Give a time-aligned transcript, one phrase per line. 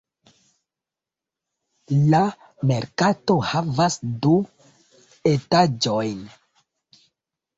[2.13, 2.21] La
[2.71, 4.33] merkato havas du
[5.35, 6.25] etaĝojn.